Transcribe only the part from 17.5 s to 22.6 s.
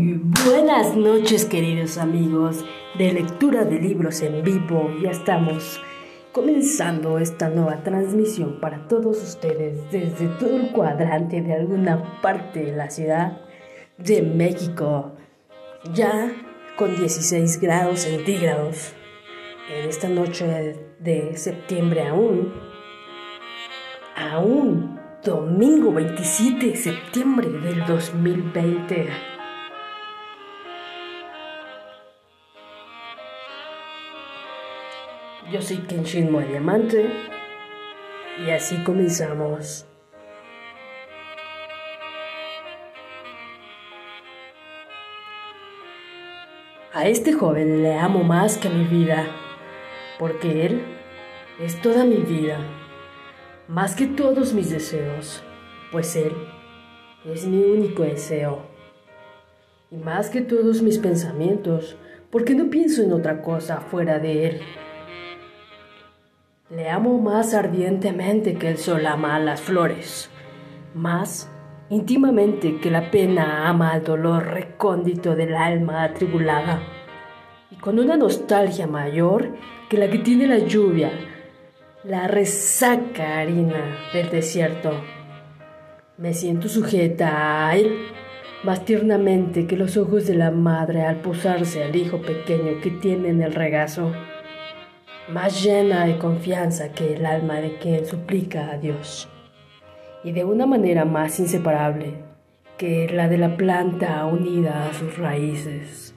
grados centígrados en esta noche de septiembre aún.